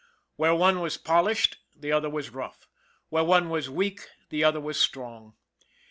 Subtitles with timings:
[0.35, 2.67] Where one was pol ished the other was rough;
[3.09, 5.35] where one was weak the other was strong.